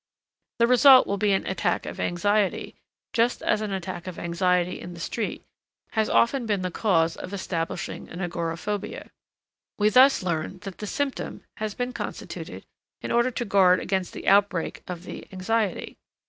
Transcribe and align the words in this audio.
The 0.57 0.65
result 0.65 1.05
will 1.05 1.19
be 1.19 1.31
an 1.31 1.45
attack 1.45 1.85
of 1.85 1.99
anxiety, 1.99 2.75
just 3.13 3.43
as 3.43 3.61
an 3.61 3.71
attack 3.71 4.07
of 4.07 4.17
anxiety 4.17 4.81
in 4.81 4.95
the 4.95 4.99
street 4.99 5.45
has 5.91 6.09
often 6.09 6.47
been 6.47 6.63
the 6.63 6.71
cause 6.71 7.15
of 7.15 7.33
establishing 7.33 8.09
an 8.09 8.19
agoraphobia. 8.19 9.11
We 9.77 9.89
thus 9.89 10.23
learn 10.23 10.57
that 10.63 10.79
the 10.79 10.87
symptom 10.87 11.43
has 11.57 11.75
been 11.75 11.93
constituted 11.93 12.65
in 12.99 13.11
order 13.11 13.29
to 13.29 13.45
guard 13.45 13.79
against 13.79 14.13
the 14.13 14.27
outbreak 14.27 14.81
of 14.87 15.03
the 15.03 15.27
anxiety. 15.31 15.99